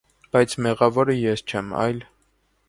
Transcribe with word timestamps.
-Բայց 0.35 0.55
մեղավորը 0.67 1.17
ես 1.19 1.45
չեմ, 1.53 1.71
այլ… 1.85 2.03